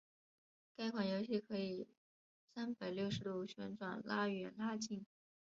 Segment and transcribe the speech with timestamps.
[0.75, 1.87] 该款游戏可以
[2.55, 5.05] 三百六十度旋转拉远拉近。